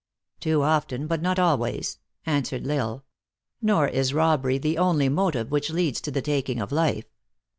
[0.39, 3.05] "Too often, but not always," answered L Isle."
[3.61, 7.05] Nor is robbery the only motive which leads to the taking of life.